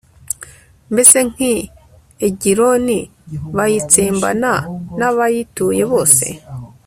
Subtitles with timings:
[0.91, 1.53] mbese nk'i
[2.27, 2.99] egiloni,
[3.55, 4.51] bayitsembana
[4.99, 6.25] n'abayituye bose